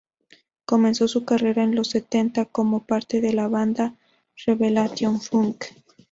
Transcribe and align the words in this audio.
Comenzó 0.65 1.07
su 1.07 1.25
carrera 1.25 1.61
en 1.61 1.75
los 1.75 1.89
setenta 1.91 2.45
como 2.45 2.83
parte 2.87 3.21
de 3.21 3.33
la 3.33 3.47
banda 3.47 3.93
Revelation 4.47 5.21
Funk. 5.21 5.63